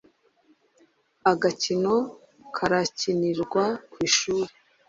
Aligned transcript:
Agakino 1.31 1.93
karakinirwa 2.55 3.63
ku 3.91 3.97
ishuri. 4.07 4.51